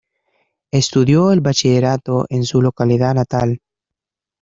Estudió 0.71 1.31
el 1.31 1.41
Bachillerato 1.41 2.25
en 2.29 2.43
su 2.43 2.59
localidad 2.59 3.13
natal. 3.13 3.61